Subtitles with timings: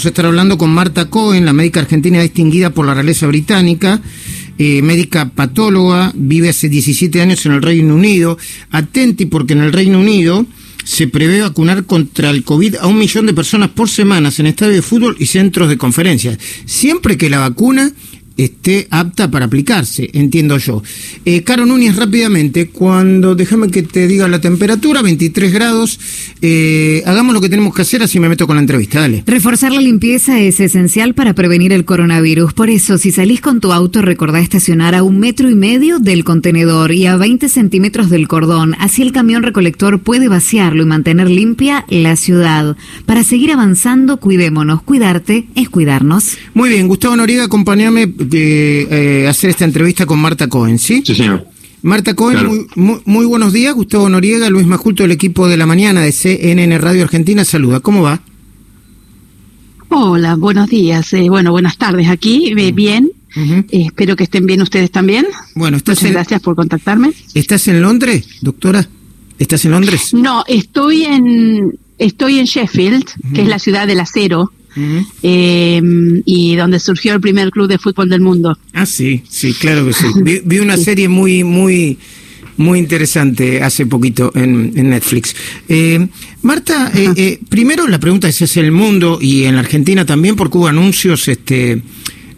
[0.00, 4.00] Vamos a estar hablando con Marta Cohen, la médica argentina distinguida por la realeza británica,
[4.56, 8.38] eh, médica patóloga, vive hace 17 años en el Reino Unido.
[8.70, 10.46] Atenti porque en el Reino Unido
[10.84, 14.76] se prevé vacunar contra el COVID a un millón de personas por semana en estadios
[14.76, 16.38] de fútbol y centros de conferencias.
[16.64, 17.90] Siempre que la vacuna
[18.38, 20.82] esté apta para aplicarse, entiendo yo.
[21.24, 25.98] Eh, Caro Núñez, rápidamente, cuando, déjame que te diga la temperatura, 23 grados,
[26.40, 29.24] eh, hagamos lo que tenemos que hacer, así me meto con la entrevista, dale.
[29.26, 33.72] Reforzar la limpieza es esencial para prevenir el coronavirus, por eso si salís con tu
[33.72, 38.28] auto recordá estacionar a un metro y medio del contenedor y a 20 centímetros del
[38.28, 42.76] cordón, así el camión recolector puede vaciarlo y mantener limpia la ciudad.
[43.04, 46.36] Para seguir avanzando, cuidémonos, cuidarte es cuidarnos.
[46.54, 51.02] Muy bien, Gustavo Noriega, acompáñame de eh, hacer esta entrevista con Marta Cohen, ¿sí?
[51.04, 51.46] Sí, señor.
[51.82, 53.74] Marta Cohen, muy, muy, buenos días.
[53.74, 57.80] Gustavo Noriega, Luis Majulto del equipo de la mañana de CNN Radio Argentina, saluda.
[57.80, 58.20] ¿Cómo va?
[59.88, 61.12] Hola, buenos días.
[61.12, 62.52] Eh, bueno, buenas tardes aquí.
[62.56, 63.10] Eh, bien.
[63.70, 65.26] espero que estén bien ustedes también.
[65.54, 67.12] Bueno, estás Muchas gracias por contactarme.
[67.34, 68.88] ¿Estás en Londres, doctora?
[69.38, 70.12] ¿Estás en Londres?
[70.14, 73.04] No, estoy en estoy en Sheffield,
[73.34, 74.52] que es la ciudad del acero
[75.22, 75.80] eh,
[76.24, 78.58] y donde surgió el primer club de fútbol del mundo.
[78.72, 80.06] Ah, sí, sí, claro que sí.
[80.44, 81.98] Vi, una serie muy, muy,
[82.56, 85.34] muy interesante hace poquito en, Netflix.
[85.68, 86.06] Eh,
[86.42, 90.36] Marta, eh, eh, primero la pregunta es es el mundo y en la Argentina también,
[90.36, 91.82] porque hubo anuncios, este,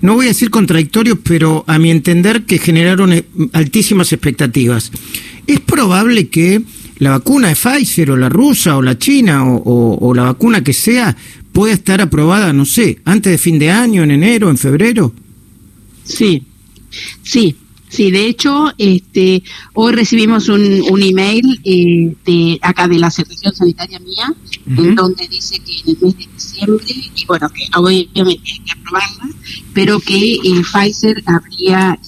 [0.00, 4.90] no voy a decir contradictorios, pero a mi entender que generaron eh, altísimas expectativas.
[5.46, 6.62] ¿Es probable que
[6.98, 11.16] la vacuna de Pfizer o la rusa o la china o la vacuna que sea
[11.52, 15.12] puede estar aprobada, no sé, antes de fin de año, en enero, en febrero?
[16.04, 16.44] Sí,
[17.22, 17.56] sí.
[17.90, 19.42] Sí, de hecho, este,
[19.74, 24.32] hoy recibimos un, un email eh, de acá de la Secretaría Sanitaria mía,
[24.64, 28.70] en donde dice que en el mes de diciembre, y bueno, que obviamente hay que
[28.70, 29.34] aprobarla,
[29.74, 31.98] pero que el Pfizer habría,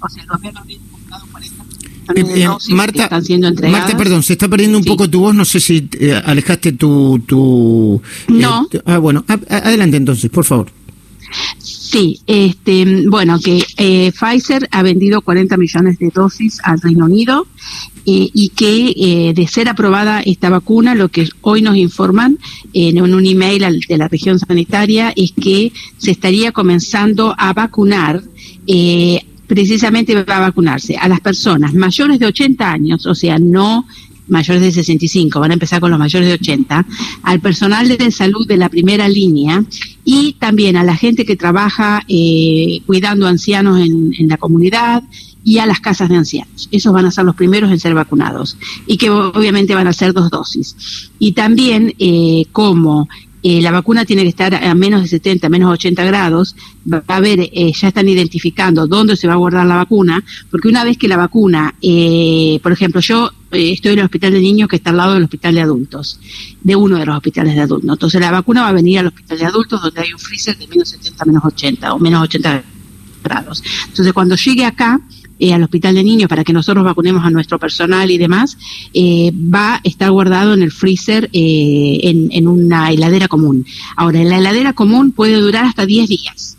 [0.00, 0.64] o sea, el gobierno
[2.14, 3.08] eh, eh, Marta,
[3.70, 7.18] Marta, perdón, se está perdiendo un poco tu voz, no sé si eh, alejaste tu...
[7.26, 8.68] tu no.
[8.84, 10.70] ah, bueno, adelante entonces, por favor.
[11.58, 13.64] Sí, este, bueno, que
[14.12, 17.46] Pfizer ha vendido 40 millones de dosis al Reino Unido
[18.04, 22.38] y que de ser aprobada esta vacuna, lo que hoy nos informan
[22.72, 28.22] en un email de la región sanitaria es que se estaría comenzando a vacunar
[29.50, 33.84] precisamente va a vacunarse a las personas mayores de 80 años, o sea, no
[34.28, 36.86] mayores de 65, van a empezar con los mayores de 80,
[37.24, 39.64] al personal de salud de la primera línea
[40.04, 45.02] y también a la gente que trabaja eh, cuidando ancianos en, la comunidad
[45.42, 46.68] y a las casas de ancianos.
[46.70, 48.56] Esos van a ser los primeros en ser vacunados
[48.86, 51.10] y que obviamente van a ser dos dosis.
[51.18, 53.08] Y también eh, como
[53.42, 56.56] eh, la vacuna tiene que estar a menos de 70, menos de 80 grados,
[56.90, 60.68] va a haber, eh, ya están identificando dónde se va a guardar la vacuna, porque
[60.68, 64.68] una vez que la vacuna, eh, por ejemplo, yo estoy en el hospital de niños
[64.68, 66.20] que está al lado del hospital de adultos,
[66.62, 67.90] de uno de los hospitales de adultos.
[67.90, 70.68] Entonces la vacuna va a venir al hospital de adultos donde hay un freezer de
[70.68, 72.62] menos 70, menos 80 o menos 80
[73.24, 73.62] grados.
[73.88, 75.00] Entonces cuando llegue acá,
[75.40, 78.58] eh, al hospital de niños para que nosotros vacunemos a nuestro personal y demás,
[78.92, 83.64] eh, va a estar guardado en el freezer eh, en, una heladera común.
[83.96, 86.58] Ahora, en la heladera común puede durar hasta 10 días.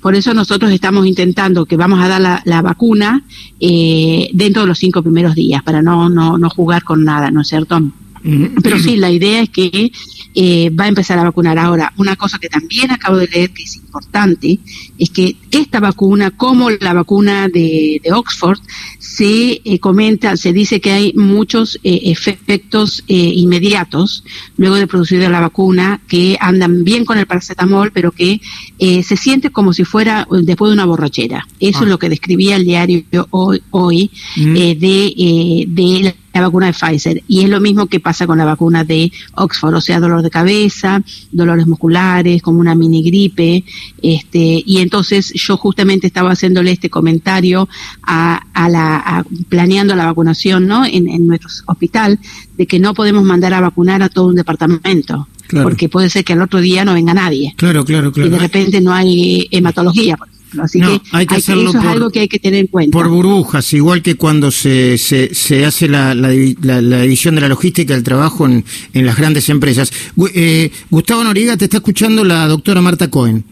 [0.00, 3.22] Por eso nosotros estamos intentando que vamos a dar la, la vacuna
[3.60, 7.48] dentro de los cinco primeros días, para no, no, no jugar con nada, ¿no es
[7.48, 7.80] cierto?
[8.62, 9.92] Pero sí, la idea es que
[10.34, 11.58] eh, va a empezar a vacunar.
[11.58, 14.58] Ahora, una cosa que también acabo de leer que es importante
[14.98, 18.58] es que esta vacuna, como la vacuna de, Oxford,
[18.98, 24.24] se eh, comenta, se dice que hay muchos eh, efectos inmediatos
[24.56, 28.40] luego de producir la vacuna que andan bien con el paracetamol, pero que
[28.78, 31.46] se siente como si fuera después de una borrachera.
[31.60, 31.88] Eso es ah.
[31.88, 37.22] lo que describía el diario hoy, hoy de, de la vacuna de Pfizer.
[37.28, 40.30] Y es lo mismo que pasa con la vacuna de Oxford, o sea, dolor de
[40.30, 43.64] cabeza, dolores musculares, como una mini gripe.
[44.02, 47.68] Este, y entonces yo justamente estaba haciéndole este comentario
[48.02, 50.84] a, a la, planeando la vacunación, ¿no?
[50.84, 52.18] En, en nuestro hospital,
[52.56, 55.28] de que no podemos mandar a vacunar a todo un departamento.
[55.62, 57.52] Porque puede ser que al otro día no venga nadie.
[57.58, 58.28] Claro, claro, claro.
[58.28, 60.16] Y de repente no hay hematología,
[60.60, 62.92] Así que, hay que hacerlo eso es algo que hay que tener en cuenta.
[62.92, 66.30] Por burbujas, igual que cuando se, se, se hace la, la,
[66.80, 69.92] la, división de la logística del trabajo en, en las grandes empresas.
[70.34, 73.44] Eh, Gustavo Noriega, te está escuchando la doctora Marta Cohen.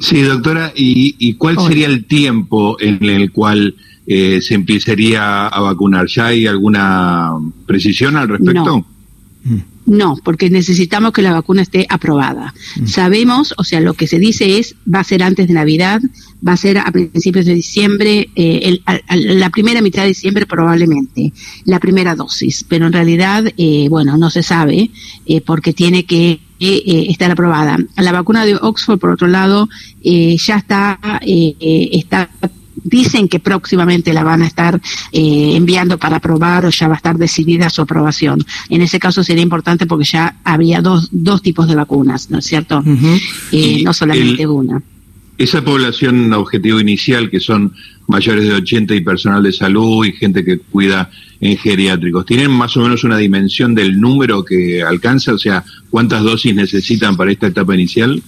[0.00, 3.74] Sí, doctora, ¿y, y cuál sería el tiempo en el cual
[4.06, 6.06] eh, se empezaría a vacunar?
[6.06, 7.32] ¿Ya hay alguna
[7.66, 8.64] precisión al respecto?
[8.64, 9.66] No.
[9.86, 12.52] No, porque necesitamos que la vacuna esté aprobada.
[12.76, 12.86] Mm.
[12.86, 16.00] Sabemos, o sea, lo que se dice es, va a ser antes de Navidad,
[16.46, 18.80] va a ser a principios de diciembre, eh,
[19.10, 21.32] la primera mitad de diciembre probablemente,
[21.64, 24.90] la primera dosis, pero en realidad, eh, bueno, no se sabe
[25.24, 27.78] eh, porque tiene que estar aprobada.
[27.96, 29.68] La vacuna de Oxford, por otro lado,
[30.02, 32.30] ya está, está
[32.86, 34.80] dicen que próximamente la van a estar
[35.12, 38.44] eh, enviando para aprobar o ya va a estar decidida su aprobación.
[38.68, 42.46] En ese caso sería importante porque ya había dos, dos tipos de vacunas, ¿no es
[42.46, 42.82] cierto?
[43.52, 44.82] Eh, no solamente una.
[45.38, 47.74] Esa población objetivo inicial, que son
[48.06, 51.10] mayores de 80 y personal de salud y gente que cuida
[51.40, 55.34] en geriátricos, ¿tienen más o menos una dimensión del número que alcanza?
[55.34, 58.22] O sea, ¿cuántas dosis necesitan para esta etapa inicial?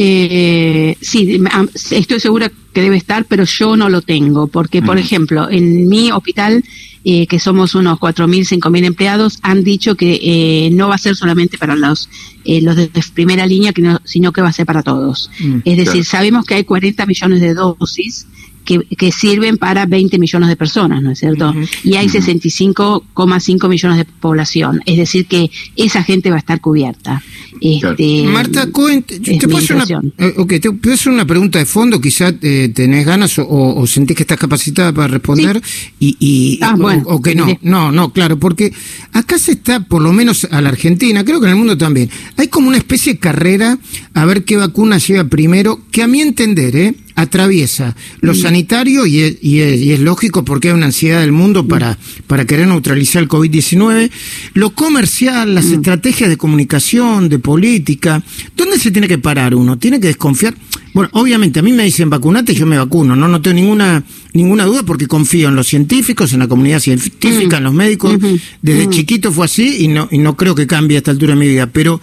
[0.00, 1.42] Eh, sí,
[1.90, 6.12] estoy segura que debe estar, pero yo no lo tengo, porque, por ejemplo, en mi
[6.12, 6.62] hospital,
[7.04, 11.16] eh, que somos unos 4.000, 5.000 empleados, han dicho que eh, no va a ser
[11.16, 12.08] solamente para los,
[12.44, 13.72] eh, los de primera línea,
[14.04, 15.30] sino que va a ser para todos.
[15.40, 18.26] Mm, es decir, sabemos que hay 40 millones de dosis
[18.64, 21.54] que, sirven para 20 millones de personas, ¿no es cierto?
[21.82, 27.22] Y hay 65,5 millones de población, es decir, que esa gente va a estar cubierta.
[27.60, 29.18] Este, Marta Cohen, te,
[29.48, 29.84] puedo hacer una,
[30.18, 34.22] eh, te puedo hacer una pregunta de fondo, quizás eh, tenés ganas o, sentís que
[34.22, 35.60] estás capacitada para responder
[35.98, 38.72] y, ah, o, que no, no, no, claro, porque
[39.12, 42.10] acá se está, por lo menos a la Argentina, creo que en el mundo también,
[42.36, 43.78] hay como una especie de carrera
[44.14, 46.94] a ver qué vacuna llega primero, que a mi entender, ¿eh?
[47.18, 48.36] Atraviesa lo mm.
[48.36, 51.98] sanitario y es, y, es, lógico porque hay una ansiedad del mundo para,
[52.28, 54.10] para querer neutralizar el COVID-19,
[54.54, 55.74] lo comercial, las mm.
[55.74, 58.22] estrategias de comunicación, de política.
[58.56, 59.76] ¿Dónde se tiene que parar uno?
[59.78, 60.54] ¿Tiene que desconfiar?
[60.98, 64.02] Bueno, obviamente a mí me dicen vacunate, yo me vacuno, no, no tengo ninguna
[64.32, 68.16] ninguna duda porque confío en los científicos, en la comunidad científica, en los médicos.
[68.62, 71.38] Desde chiquito fue así y no y no creo que cambie a esta altura de
[71.38, 72.00] mi vida, pero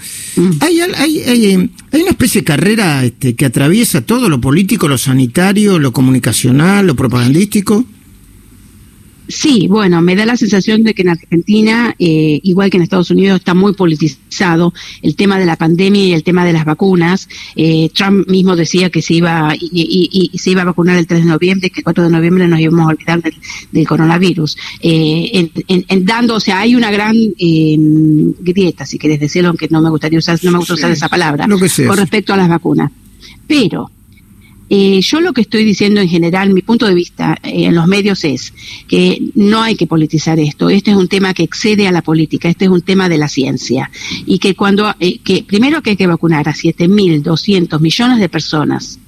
[0.62, 4.97] hay, hay, hay, hay, una especie de carrera este, que atraviesa todo lo político, lo
[4.97, 7.83] sanitario, lo comunicacional, lo propagandístico.
[9.27, 13.10] Sí, bueno, me da la sensación de que en Argentina, eh, igual que en Estados
[13.10, 17.27] Unidos, está muy politizado el tema de la pandemia y el tema de las vacunas.
[17.56, 21.30] Eh, Trump mismo decía que se iba y, se iba a vacunar el 3 de
[21.30, 23.22] noviembre, que el 4 de noviembre nos íbamos a olvidar
[23.72, 24.57] del, coronavirus.
[24.81, 27.16] Eh, en, dando, o sea, hay una gran
[28.39, 31.48] grieta, si querés decirlo, aunque no me gustaría usar, no me gusta usar esa palabra,
[31.48, 32.92] con respecto a las vacunas.
[33.48, 33.89] Pero
[34.69, 37.88] eh, yo lo que estoy diciendo en general, mi punto de vista eh, en los
[37.88, 38.53] medios es
[38.88, 40.69] que no hay que politizar esto.
[40.69, 43.27] Este es un tema que excede a la política, este es un tema de la
[43.27, 43.91] ciencia.
[44.25, 49.00] Y que cuando, eh, que primero que hay que vacunar a 7.200 millones de personas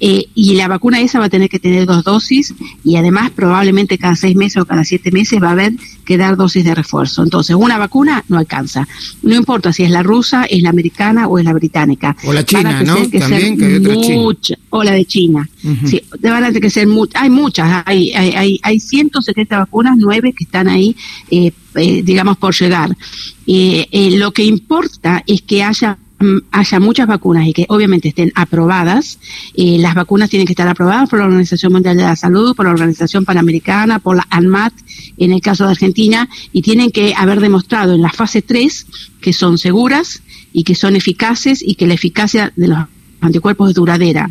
[0.00, 2.54] eh, y la vacuna esa va a tener que tener dos dosis
[2.84, 5.72] y además probablemente cada seis meses o cada siete meses va a haber
[6.04, 7.22] que dar dosis de refuerzo.
[7.22, 8.86] Entonces, una vacuna no alcanza.
[9.22, 12.16] No importa si es la rusa, es la americana o es la británica.
[12.24, 12.96] O la china, ¿no?
[12.96, 14.58] También que hay otra china.
[14.70, 15.48] O la de China.
[15.86, 17.82] Sí, van a tener que ser hay muchas.
[17.86, 20.96] Hay, hay, hay, 170 vacunas, nueve que están ahí,
[21.30, 22.90] eh, eh, digamos, por llegar.
[23.46, 25.98] lo que importa es que haya
[26.50, 29.18] haya muchas vacunas y que obviamente estén aprobadas,
[29.54, 32.66] eh, las vacunas tienen que estar aprobadas por la Organización Mundial de la Salud, por
[32.66, 34.72] la Organización Panamericana, por la ANMAT,
[35.18, 38.86] en el caso de Argentina, y tienen que haber demostrado en la fase 3
[39.20, 40.22] que son seguras
[40.52, 42.78] y que son eficaces y que la eficacia de los
[43.20, 44.30] anticuerpos es duradera.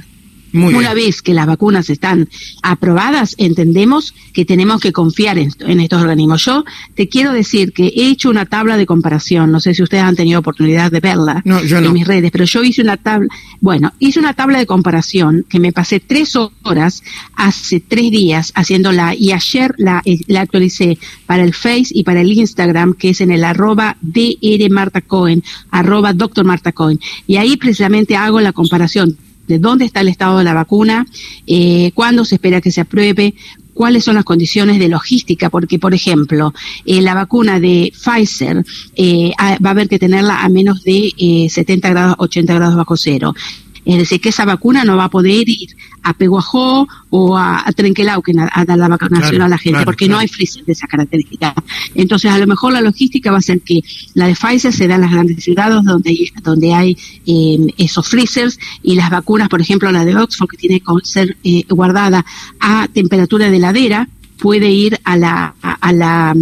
[0.53, 2.29] Una vez que las vacunas están
[2.62, 6.45] aprobadas, entendemos que tenemos que confiar en, estos organismos.
[6.45, 10.03] Yo te quiero decir que he hecho una tabla de comparación, no sé si ustedes
[10.03, 13.27] han tenido oportunidad de verla en mis redes, pero yo hice una tabla,
[13.62, 17.03] bueno, hice una tabla de comparación que me pasé tres horas
[17.36, 22.22] hace tres días haciéndola y ayer la, eh, la actualicé para el Face y para
[22.22, 27.00] el Instagram, que es en el arroba DR Marta Cohen, arroba doctor Marta Cohen.
[27.25, 29.17] Y ahí precisamente hago la comparación
[29.53, 31.05] de dónde está el estado de la vacuna,
[31.45, 33.36] eh, cuándo se espera que se apruebe,
[33.75, 36.55] cuáles son las condiciones de logística, porque, por ejemplo,
[36.86, 39.31] eh, la vacuna de Pfizer eh,
[39.63, 43.36] va a haber que tenerla a menos de 70 grados, 80 grados bajo cero.
[43.85, 47.71] Es decir, que esa vacuna no va a poder ir a Peguajó o a, a
[47.71, 51.53] Trenquelauquen a, dar la vacunación a la gente, porque no hay freezer de esa característica.
[51.95, 53.81] Entonces, a lo mejor la logística va a ser que
[54.13, 58.07] la de Pfizer se da en las grandes ciudades donde hay, donde hay eh, esos
[58.07, 62.25] freezers y las vacunas, por ejemplo, la de Oxford, que tiene que ser eh, guardada
[62.59, 66.35] a temperatura de heladera, puede ir a la, a, la,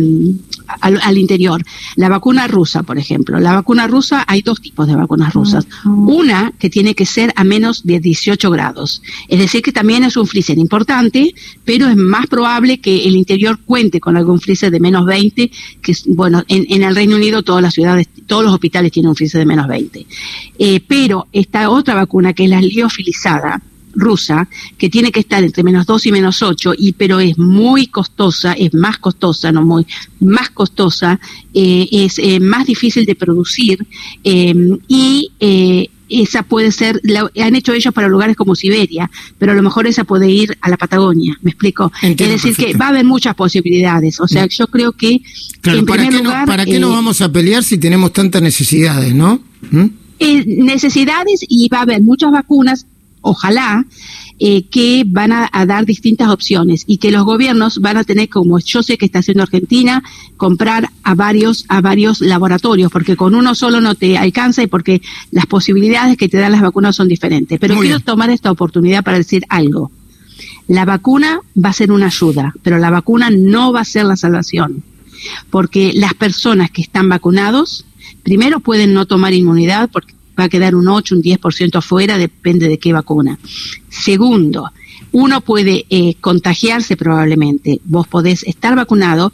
[0.80, 1.64] al, interior.
[1.96, 3.40] La vacuna rusa, por ejemplo.
[3.40, 5.68] La vacuna rusa, hay dos tipos de vacunas rusas.
[5.86, 9.02] Una que tiene que ser a menos de 18 grados.
[9.28, 11.34] Es decir, que también es un freezer importante,
[11.66, 15.52] pero es más probable que el interior cuente con algún freezer de menos 20,
[15.82, 19.40] que bueno, en, el Reino Unido todas las ciudades, todos los hospitales tienen un freezer
[19.40, 20.06] de menos 20.
[20.60, 23.62] Eh, pero esta otra vacuna, que es la liofilizada,
[23.94, 27.88] rusa, que tiene que estar entre menos 2 y menos 8, y, pero es muy
[27.88, 29.86] costosa, es más costosa, no muy,
[30.20, 31.20] más costosa,
[31.54, 33.86] eh, es eh, más difícil de producir
[34.24, 34.54] eh,
[34.88, 35.32] y
[36.12, 39.88] esa puede ser, la, han hecho ellos para lugares como Siberia, pero a lo mejor
[39.88, 41.92] esa puede ir a la Patagonia, ¿me explico?
[42.02, 44.20] es decir, que va a haber muchas posibilidades.
[44.20, 45.22] O sea, yo creo que.
[45.64, 49.42] en ¿para, qué lugar, ¿para qué nos vamos a pelear si tenemos tantas necesidades, no?
[49.72, 49.86] ¿Mm?
[50.46, 52.86] necesidades y va a haber muchas vacunas
[53.22, 53.86] ojalá,
[54.44, 58.58] eh, que van a, dar distintas opciones y que los gobiernos van a tener, como
[58.58, 60.04] yo sé que está haciendo Argentina,
[60.36, 65.02] comprar a varios, a varios laboratorios, porque con uno solo no te alcanza y porque
[65.30, 67.60] las posibilidades que te dan las vacunas son diferentes.
[67.60, 69.92] Pero quiero tomar esta oportunidad para decir algo.
[70.68, 74.16] La vacuna va a ser una ayuda, pero la vacuna no va a ser la
[74.16, 74.84] salvación,
[75.52, 77.86] porque las personas que están vacunados,
[78.24, 82.68] primero pueden no tomar inmunidad porque va a quedar un 8, un 10% afuera, depende
[82.68, 83.38] de qué vacuna.
[83.90, 84.72] Segundo,
[85.12, 87.80] uno puede eh, contagiarse probablemente.
[87.86, 89.32] Vos podés estar vacunado,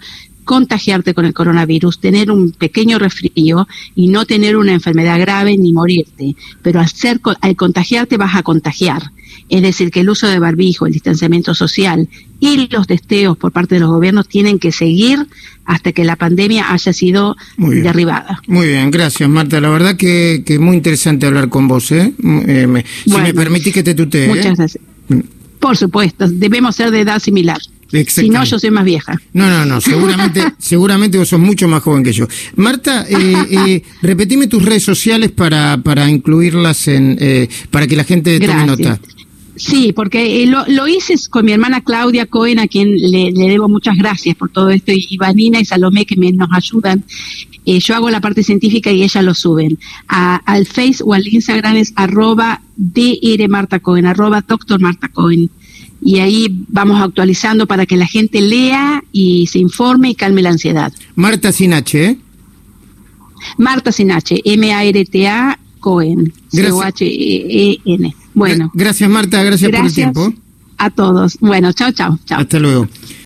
[0.48, 5.74] contagiarte con el coronavirus, tener un pequeño resfrío y no tener una enfermedad grave ni
[5.74, 6.36] morirte.
[6.64, 9.12] Pero al, ser, al contagiarte vas a contagiar.
[9.50, 12.08] Es decir, que el uso de barbijo, el distanciamiento social
[12.40, 15.28] y los testeos por parte de los gobiernos tienen que seguir
[15.66, 18.42] hasta que la pandemia haya sido derribada.
[18.48, 19.60] Muy bien, gracias Marta.
[19.60, 21.92] La verdad que, que muy interesante hablar con vos.
[21.92, 22.14] ¿eh?
[22.24, 24.30] eh si me permitís que te tutee.
[24.30, 24.56] Muchas ¿eh?
[24.56, 24.84] gracias.
[25.60, 27.60] Por supuesto, debemos ser de edad similar.
[28.08, 29.20] Si no, yo soy más vieja.
[29.34, 32.28] No, no, no, seguramente, seguramente vos sos mucho más joven que yo.
[32.56, 38.04] Marta, eh, eh, repetime tus redes sociales para, para incluirlas en, eh, para que la
[38.04, 39.00] gente tome nota.
[39.56, 43.98] Sí, porque eh, lo, hice con mi hermana Claudia Cohen, a quien le, debo muchas
[43.98, 47.04] gracias por todo esto, y Vanina y Salomé que me, nos ayudan.
[47.66, 49.80] Yo hago la parte científica y ellas lo suben.
[50.08, 55.50] al Face o al Instagram es arroba DR Marta Cohen, arroba doctor Marta Cohen.
[56.02, 60.50] Y ahí vamos actualizando para que la gente lea y se informe y calme la
[60.50, 60.94] ansiedad.
[61.16, 62.18] Marta sin H, ¿eh?
[63.58, 68.16] Marta sin H, M-A-R-T-A Cohen, C-O-H-E-N.
[68.34, 68.72] Bueno.
[68.74, 69.44] Gracias, Marta.
[69.44, 70.34] Gracias, por el tiempo.
[70.78, 71.38] A todos.
[71.40, 72.20] Bueno, chao, chao.
[72.30, 72.88] Hasta luego.